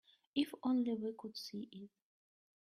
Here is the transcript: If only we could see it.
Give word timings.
If 0.33 0.51
only 0.63 0.95
we 0.95 1.13
could 1.15 1.37
see 1.37 1.69
it. 1.71 1.91